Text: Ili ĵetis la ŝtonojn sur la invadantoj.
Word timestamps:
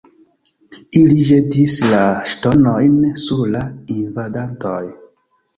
Ili 1.01 1.17
ĵetis 1.27 1.75
la 1.91 2.01
ŝtonojn 2.31 2.97
sur 3.25 3.45
la 3.57 3.63
invadantoj. 3.99 4.83